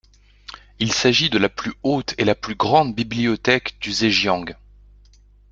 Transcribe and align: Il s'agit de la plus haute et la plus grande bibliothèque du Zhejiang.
Il 0.79 0.91
s'agit 0.91 1.29
de 1.29 1.37
la 1.37 1.47
plus 1.47 1.75
haute 1.83 2.15
et 2.17 2.25
la 2.25 2.33
plus 2.33 2.55
grande 2.55 2.95
bibliothèque 2.95 3.77
du 3.79 3.91
Zhejiang. 3.91 4.55